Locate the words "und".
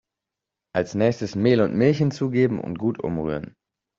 1.61-1.75, 2.59-2.79